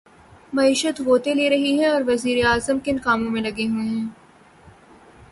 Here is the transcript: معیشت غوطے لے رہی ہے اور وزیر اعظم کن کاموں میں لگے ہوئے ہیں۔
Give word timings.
معیشت 0.53 1.01
غوطے 1.01 1.33
لے 1.33 1.49
رہی 1.49 1.73
ہے 1.79 1.85
اور 1.85 2.01
وزیر 2.07 2.45
اعظم 2.45 2.79
کن 2.79 2.97
کاموں 2.97 3.31
میں 3.31 3.41
لگے 3.41 3.67
ہوئے 3.67 3.87
ہیں۔ 3.87 4.05